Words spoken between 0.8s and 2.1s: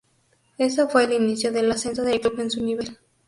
fue el inicio del ascenso